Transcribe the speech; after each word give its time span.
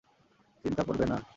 চিন্তা 0.63 0.83
করবে 0.83 1.05
না। 1.05 1.21